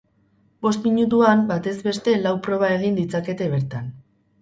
Bost 0.65 0.87
minutuan, 0.93 1.45
batez 1.53 1.75
beste 1.89 2.17
lau 2.25 2.35
proba 2.51 2.75
egin 2.81 3.01
ditzakete 3.05 3.55
bertan. 3.57 3.97